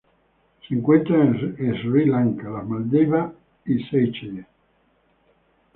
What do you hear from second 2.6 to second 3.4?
Maldivas